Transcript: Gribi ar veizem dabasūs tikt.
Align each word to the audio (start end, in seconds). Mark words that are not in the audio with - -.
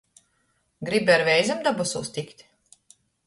Gribi 0.89 1.13
ar 1.17 1.23
veizem 1.27 1.61
dabasūs 1.69 2.11
tikt. 2.17 2.43